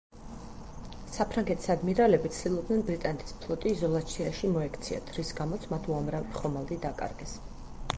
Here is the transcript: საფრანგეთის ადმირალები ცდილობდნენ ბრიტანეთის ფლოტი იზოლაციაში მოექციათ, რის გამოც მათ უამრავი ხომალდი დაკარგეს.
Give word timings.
საფრანგეთის 1.17 1.69
ადმირალები 1.73 2.31
ცდილობდნენ 2.39 2.81
ბრიტანეთის 2.89 3.37
ფლოტი 3.45 3.75
იზოლაციაში 3.77 4.51
მოექციათ, 4.59 5.13
რის 5.21 5.35
გამოც 5.43 5.73
მათ 5.77 5.93
უამრავი 5.97 6.39
ხომალდი 6.43 6.85
დაკარგეს. 6.91 7.43